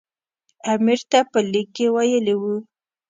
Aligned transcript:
امیر 0.73 0.99
ته 1.11 1.19
په 1.31 1.39
لیک 1.51 1.67
کې 1.75 1.85
ویلي 1.95 2.35
وو. 2.41 2.55